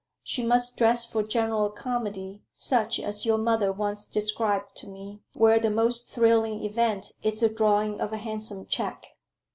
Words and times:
She 0.23 0.41
must 0.43 0.77
dress 0.77 1.05
for 1.05 1.21
general 1.21 1.69
comedy 1.69 2.41
such 2.55 2.99
as 2.99 3.23
your 3.23 3.37
mother 3.37 3.71
once 3.71 4.07
described 4.07 4.75
to 4.77 4.87
me 4.87 5.21
where 5.35 5.59
the 5.59 5.69
most 5.69 6.07
thrilling 6.07 6.63
event 6.63 7.11
is 7.21 7.41
the 7.41 7.49
drawing 7.49 8.01
of 8.01 8.11
a 8.11 8.17
handsome 8.17 8.65
check." 8.65 9.05